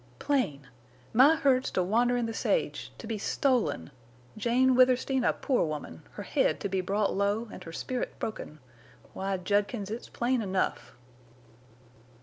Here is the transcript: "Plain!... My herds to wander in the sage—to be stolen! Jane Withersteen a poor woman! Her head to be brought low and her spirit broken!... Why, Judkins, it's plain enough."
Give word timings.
"Plain!... 0.17 0.65
My 1.13 1.35
herds 1.35 1.69
to 1.69 1.83
wander 1.83 2.17
in 2.17 2.25
the 2.25 2.33
sage—to 2.33 3.05
be 3.05 3.19
stolen! 3.19 3.91
Jane 4.35 4.73
Withersteen 4.73 5.23
a 5.23 5.31
poor 5.31 5.63
woman! 5.63 6.01
Her 6.13 6.23
head 6.23 6.59
to 6.61 6.69
be 6.69 6.81
brought 6.81 7.13
low 7.13 7.47
and 7.51 7.63
her 7.65 7.71
spirit 7.71 8.17
broken!... 8.17 8.57
Why, 9.13 9.37
Judkins, 9.37 9.91
it's 9.91 10.09
plain 10.09 10.41
enough." 10.41 10.95